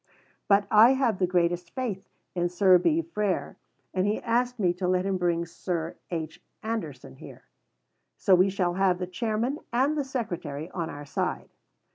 [0.47, 3.03] But I have the greatest faith in Sir B.
[3.03, 3.55] Frere,
[3.93, 6.41] and he asked me to let him bring Sir H.
[6.63, 7.43] Anderson here;
[8.17, 11.51] so we shall have the Chairman and the Secretary on our side.